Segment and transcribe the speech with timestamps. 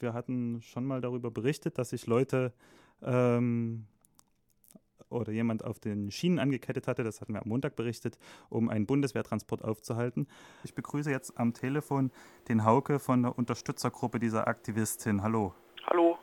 [0.00, 2.52] wir hatten schon mal darüber berichtet, dass sich Leute
[3.02, 3.86] ähm,
[5.08, 8.86] oder jemand auf den Schienen angekettet hatte, das hatten wir am Montag berichtet, um einen
[8.86, 10.26] Bundeswehrtransport aufzuhalten.
[10.64, 12.10] Ich begrüße jetzt am Telefon
[12.48, 15.22] den Hauke von der Unterstützergruppe dieser Aktivistin.
[15.22, 15.54] Hallo.
[15.86, 16.18] Hallo.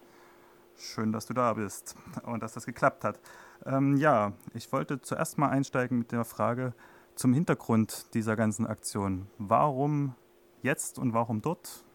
[0.75, 3.19] Schön, dass du da bist und dass das geklappt hat.
[3.65, 6.73] Ähm, ja, ich wollte zuerst mal einsteigen mit der Frage
[7.15, 9.27] zum Hintergrund dieser ganzen Aktion.
[9.37, 10.15] Warum
[10.61, 11.85] jetzt und warum dort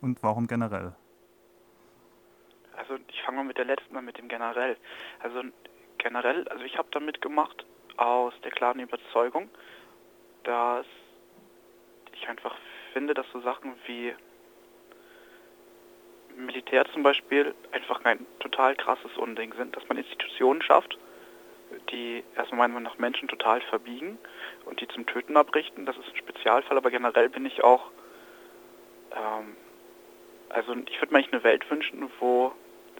[0.00, 0.94] und warum generell?
[2.76, 4.76] Also ich fange mal mit der letzten mal mit dem generell.
[5.20, 5.42] Also
[5.98, 7.64] generell, also ich habe damit gemacht
[7.96, 9.50] aus der klaren Überzeugung,
[10.44, 10.86] dass
[12.12, 12.56] ich einfach
[12.92, 14.14] finde, dass so Sachen wie
[16.36, 20.98] Militär zum Beispiel einfach ein total krasses Unding sind, dass man Institutionen schafft,
[21.90, 24.18] die erstmal meiner Meinung nach Menschen total verbiegen
[24.66, 25.86] und die zum Töten abrichten.
[25.86, 27.90] Das ist ein Spezialfall, aber generell bin ich auch,
[29.12, 29.56] ähm,
[30.50, 32.52] also ich würde mir eigentlich eine Welt wünschen, wo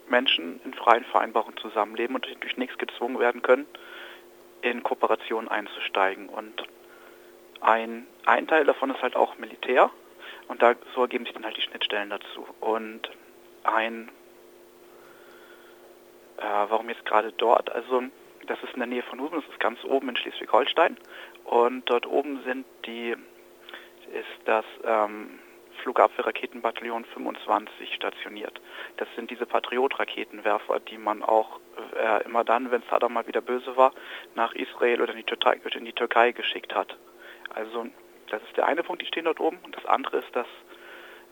[0.08, 3.66] Menschen in freien Vereinbarungen zusammenleben und durch nichts gezwungen werden können,
[4.62, 6.28] in Kooperation einzusteigen.
[6.28, 6.64] Und
[7.60, 9.90] ein, ein Teil davon ist halt auch Militär
[10.48, 12.46] und da so ergeben sich dann halt die Schnittstellen dazu.
[12.60, 13.10] Und
[13.64, 14.08] ein,
[16.38, 17.70] äh, warum jetzt gerade dort?
[17.72, 18.02] Also
[18.46, 20.96] das ist in der Nähe von Husum, das ist ganz oben in Schleswig-Holstein
[21.44, 23.10] und dort oben sind die,
[24.12, 25.38] ist das ähm,
[25.76, 28.60] Flugabwehrraketenbataillon 25 stationiert.
[28.96, 31.60] Das sind diese Patriot-Raketenwerfer, die man auch
[31.96, 33.92] äh, immer dann, wenn Saddam mal wieder böse war,
[34.34, 36.96] nach Israel oder in die, Türkei, in die Türkei geschickt hat.
[37.54, 37.86] Also
[38.28, 39.58] das ist der eine Punkt, die stehen dort oben.
[39.62, 40.46] Und das andere ist das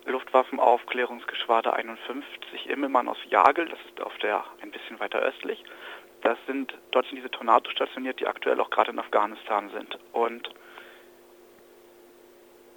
[0.06, 5.64] Luftwaffenaufklärungsgeschwader 51 Immelmann aus Jagel, das ist auf der ein bisschen weiter östlich.
[6.22, 9.98] Das sind, dort sind diese Tornados stationiert, die aktuell auch gerade in Afghanistan sind.
[10.12, 10.48] Und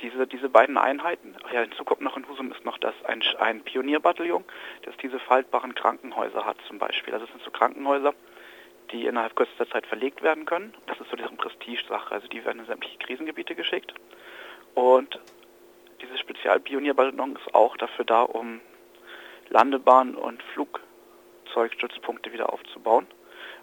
[0.01, 3.61] diese, diese beiden Einheiten, ja, hinzu kommt noch in Husum ist noch das ein, ein
[3.61, 4.43] Pionierbataillon,
[4.83, 7.13] das diese faltbaren Krankenhäuser hat zum Beispiel.
[7.13, 8.13] Also das sind so Krankenhäuser,
[8.91, 10.73] die innerhalb kürzester Zeit verlegt werden können.
[10.87, 13.93] Das ist so diese Prestige-Sache, also die werden in sämtliche Krisengebiete geschickt.
[14.75, 15.19] Und
[16.01, 18.61] dieses Spezialpionierballon ist auch dafür da, um
[19.49, 23.07] Landebahnen und Flugzeugstützpunkte wieder aufzubauen.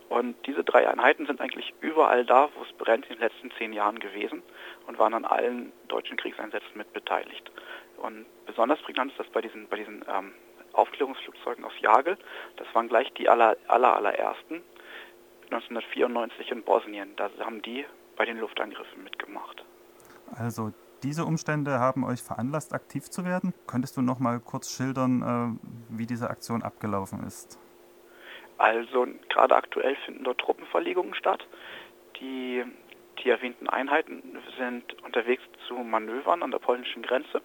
[0.09, 3.73] Und diese drei Einheiten sind eigentlich überall da, wo es brennt in den letzten zehn
[3.73, 4.43] Jahren gewesen
[4.87, 7.51] und waren an allen deutschen Kriegseinsätzen mit beteiligt.
[7.97, 10.33] Und besonders prägnant ist das bei diesen, bei diesen ähm,
[10.73, 12.19] Aufklärungsflugzeugen aus Jagel.
[12.57, 14.63] Das waren gleich die aller, aller, allerersten
[15.45, 17.15] 1994 in Bosnien.
[17.17, 17.85] Da haben die
[18.17, 19.65] bei den Luftangriffen mitgemacht.
[20.35, 20.73] Also
[21.03, 23.53] diese Umstände haben euch veranlasst, aktiv zu werden.
[23.67, 27.59] Könntest du noch mal kurz schildern, äh, wie diese Aktion abgelaufen ist?
[28.59, 31.47] Also gerade aktuell finden dort Truppenverlegungen statt.
[32.21, 32.65] Die,
[33.23, 37.43] die erwähnten Einheiten sind unterwegs zu Manövern an der polnischen Grenze.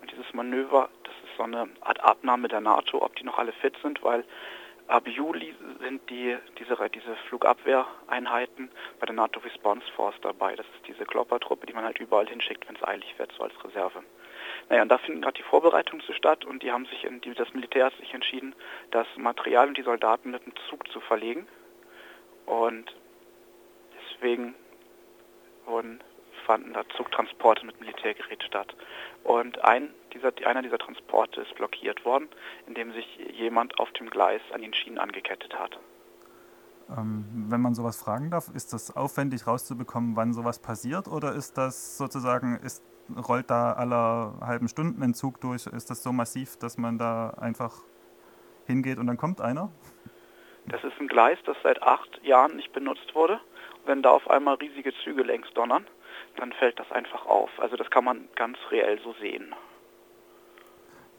[0.00, 3.52] Und dieses Manöver, das ist so eine Art Abnahme der NATO, ob die noch alle
[3.52, 4.24] fit sind, weil
[4.86, 10.56] Ab Juli sind die, diese, diese Flugabwehreinheiten bei der NATO Response Force dabei.
[10.56, 13.54] Das ist diese Kloppertruppe, die man halt überall hinschickt, wenn es eilig wird, so als
[13.64, 14.02] Reserve.
[14.68, 17.52] Naja, und da finden gerade die Vorbereitungen statt und die haben sich, in, die, das
[17.52, 18.54] Militär hat sich entschieden,
[18.90, 21.46] das Material und die Soldaten mit dem Zug zu verlegen.
[22.46, 22.94] Und
[24.10, 24.54] deswegen
[25.66, 26.00] wurden
[26.46, 28.74] fanden da Zugtransporte mit Militärgerät statt.
[29.22, 32.28] Und ein dieser, einer dieser Transporte ist blockiert worden,
[32.66, 35.78] indem sich jemand auf dem Gleis an den Schienen angekettet hat.
[36.96, 41.56] Ähm, wenn man sowas fragen darf, ist das aufwendig rauszubekommen, wann sowas passiert oder ist
[41.56, 42.82] das sozusagen, ist,
[43.28, 45.66] rollt da alle halben Stunden ein Zug durch?
[45.66, 47.82] Ist das so massiv, dass man da einfach
[48.66, 49.70] hingeht und dann kommt einer?
[50.66, 53.40] Das ist ein Gleis, das seit acht Jahren nicht benutzt wurde.
[53.84, 55.86] Wenn da auf einmal riesige Züge längs donnern,
[56.36, 57.50] dann fällt das einfach auf.
[57.58, 59.54] Also das kann man ganz reell so sehen.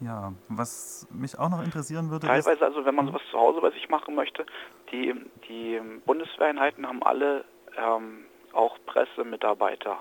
[0.01, 2.27] Ja, was mich auch noch interessieren würde.
[2.27, 4.45] Teilweise, also wenn man sowas zu Hause bei sich machen möchte,
[4.91, 5.13] die,
[5.47, 7.45] die Bundeswehreinheiten haben alle
[7.77, 9.99] ähm, auch Pressemitarbeiter.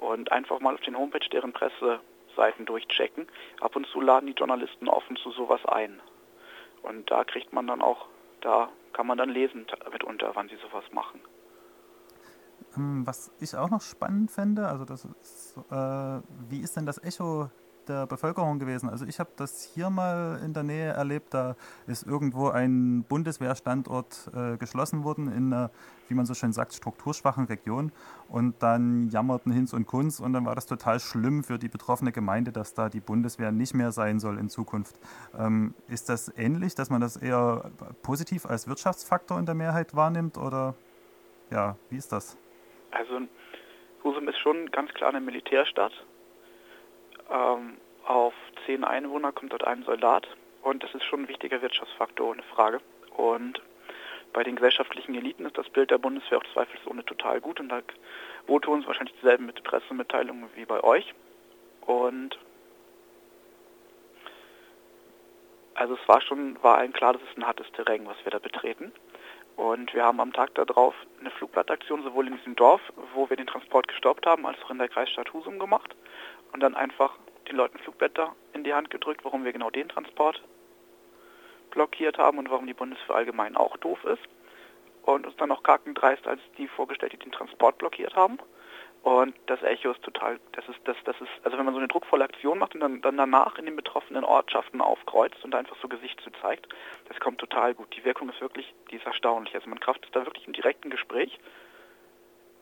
[0.00, 3.26] Und einfach mal auf den Homepage deren Presseseiten durchchecken.
[3.60, 6.00] Ab und zu laden die Journalisten offen zu sowas ein.
[6.82, 8.06] Und da kriegt man dann auch,
[8.40, 11.20] da kann man dann lesen mitunter, wann sie sowas machen.
[12.76, 17.02] Ähm, was ich auch noch spannend fände, also das ist, äh, wie ist denn das
[17.02, 17.50] Echo
[17.90, 18.88] der Bevölkerung gewesen?
[18.88, 21.56] Also ich habe das hier mal in der Nähe erlebt, da
[21.86, 25.70] ist irgendwo ein Bundeswehrstandort äh, geschlossen worden in einer,
[26.08, 27.92] wie man so schön sagt, strukturschwachen Region
[28.28, 32.12] und dann jammerten Hinz und Kunz und dann war das total schlimm für die betroffene
[32.12, 34.94] Gemeinde, dass da die Bundeswehr nicht mehr sein soll in Zukunft.
[35.36, 37.70] Ähm, ist das ähnlich, dass man das eher
[38.02, 40.74] positiv als Wirtschaftsfaktor in der Mehrheit wahrnimmt oder
[41.50, 42.38] ja, wie ist das?
[42.92, 43.20] Also
[44.04, 45.92] Husum ist schon ganz klar eine Militärstadt.
[47.30, 48.34] Ähm, auf
[48.66, 50.26] zehn Einwohner kommt dort ein Soldat.
[50.62, 52.80] Und das ist schon ein wichtiger Wirtschaftsfaktor, ohne Frage.
[53.16, 53.62] Und
[54.32, 57.80] bei den gesellschaftlichen Eliten ist das Bild der Bundeswehr auch zweifelsohne total gut und da
[58.46, 61.14] wohltun es wahrscheinlich dieselben mit Pressemitteilungen wie bei euch.
[61.86, 62.38] Und
[65.74, 68.38] also es war schon, war allen klar, das ist ein hartes Terrain, was wir da
[68.38, 68.92] betreten.
[69.56, 72.80] Und wir haben am Tag darauf eine Flugblattaktion sowohl in diesem Dorf,
[73.14, 75.94] wo wir den Transport gestoppt haben, als auch in der Kreisstadt Husum gemacht
[76.52, 77.16] und dann einfach
[77.48, 80.42] den Leuten Flugblätter in die Hand gedrückt, warum wir genau den Transport
[81.70, 84.22] blockiert haben und warum die Bundeswehr allgemein auch doof ist.
[85.02, 88.38] Und uns dann auch kakendreist als die vorgestellt, die den Transport blockiert haben.
[89.02, 91.88] Und das Echo ist total, das ist, das, das ist, also wenn man so eine
[91.88, 95.88] druckvolle Aktion macht und dann, dann danach in den betroffenen Ortschaften aufkreuzt und einfach so
[95.88, 96.68] Gesicht zu zeigt,
[97.08, 97.96] das kommt total gut.
[97.96, 99.54] Die Wirkung ist wirklich, die ist erstaunlich.
[99.54, 101.38] Also man kraft es da wirklich im direkten Gespräch,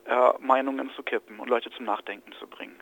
[0.04, 2.80] äh, Meinungen zu kippen und Leute zum Nachdenken zu bringen.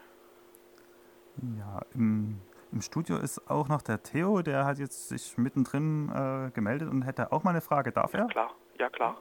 [1.59, 2.41] Ja, im,
[2.73, 7.03] im Studio ist auch noch der Theo, der hat jetzt sich mittendrin äh, gemeldet und
[7.03, 7.93] hätte auch mal eine Frage.
[7.93, 8.21] Darf er?
[8.21, 9.17] Ja, klar, ja klar.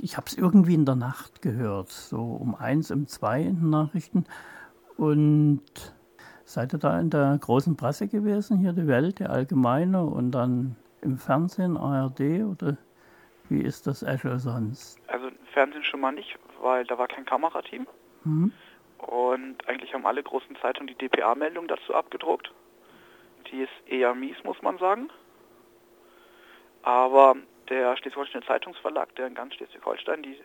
[0.00, 3.70] Ich habe es irgendwie in der Nacht gehört, so um eins, um zwei in den
[3.70, 4.24] Nachrichten.
[4.96, 5.62] Und
[6.44, 10.76] seid ihr da in der großen Presse gewesen, hier die Welt, die Allgemeine und dann
[11.00, 12.76] im Fernsehen, ARD oder
[13.48, 14.98] wie ist das Echo sonst?
[15.08, 17.86] Also im Fernsehen schon mal nicht, weil da war kein Kamerateam.
[18.24, 18.52] Mhm.
[19.06, 22.50] Und eigentlich haben alle großen Zeitungen die DPA-Meldung dazu abgedruckt.
[23.50, 25.10] Die ist eher mies, muss man sagen.
[26.82, 27.36] Aber
[27.68, 30.38] der Schleswig-Holsteiner Zeitungsverlag, der in ganz Schleswig-Holstein die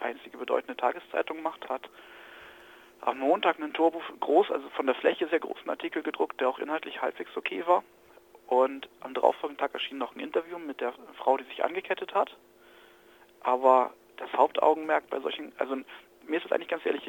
[0.00, 1.88] einzige bedeutende Tageszeitung macht, hat
[3.00, 6.58] am Montag einen Turbo groß, also von der Fläche sehr großen Artikel gedruckt, der auch
[6.58, 7.84] inhaltlich halbwegs okay war.
[8.46, 12.36] Und am darauffolgenden Tag erschien noch ein Interview mit der Frau, die sich angekettet hat.
[13.40, 15.76] Aber das Hauptaugenmerk bei solchen, also
[16.26, 16.63] mir ist es eigentlich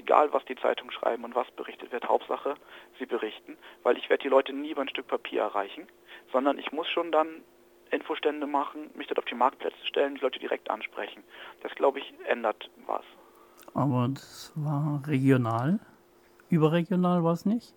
[0.06, 2.08] egal, was die Zeitungen schreiben und was berichtet wird.
[2.08, 2.56] Hauptsache,
[3.00, 5.88] sie berichten, weil ich werde die Leute nie über ein Stück Papier erreichen,
[6.32, 7.42] sondern ich muss schon dann
[7.90, 11.24] Infostände machen, mich dort auf die Marktplätze stellen, die Leute direkt ansprechen.
[11.64, 13.04] Das, glaube ich, ändert was.
[13.74, 15.80] Aber das war regional?
[16.50, 17.74] Überregional war es nicht?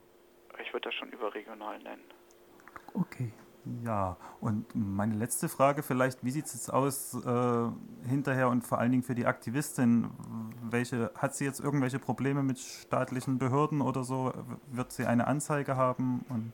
[0.63, 2.05] Ich würde das schon überregional nennen.
[2.93, 3.33] Okay.
[3.85, 8.79] Ja, und meine letzte Frage vielleicht, wie sieht es jetzt aus äh, hinterher und vor
[8.79, 10.11] allen Dingen für die Aktivistin?
[10.71, 14.33] Welche, hat sie jetzt irgendwelche Probleme mit staatlichen Behörden oder so?
[14.71, 16.53] Wird sie eine Anzeige haben und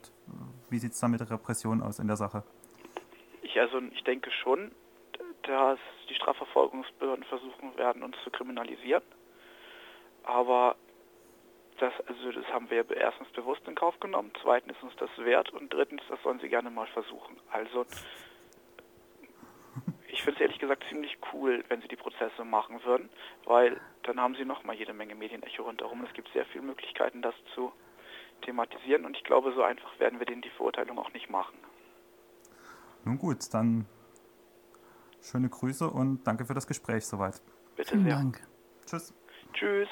[0.70, 2.42] wie sieht es da mit der Repression aus in der Sache?
[3.42, 4.72] Ich, also, ich denke schon,
[5.42, 5.78] dass
[6.08, 9.02] die Strafverfolgungsbehörden versuchen werden, uns zu kriminalisieren.
[10.24, 10.76] Aber
[11.84, 15.50] das, also das haben wir erstens bewusst in Kauf genommen, zweitens ist uns das wert
[15.50, 17.36] und drittens, das sollen sie gerne mal versuchen.
[17.50, 17.84] Also
[20.08, 23.10] ich finde es ehrlich gesagt ziemlich cool, wenn sie die Prozesse machen würden,
[23.44, 26.04] weil dann haben sie nochmal jede Menge Medienecho rundherum.
[26.04, 27.72] Es gibt sehr viele Möglichkeiten, das zu
[28.42, 31.58] thematisieren und ich glaube, so einfach werden wir denen die Verurteilung auch nicht machen.
[33.04, 33.86] Nun gut, dann
[35.20, 37.42] schöne Grüße und danke für das Gespräch soweit.
[37.76, 38.14] Bitte Vielen sehr.
[38.14, 38.46] Dank.
[38.86, 39.14] Tschüss.
[39.52, 39.88] Tschüss.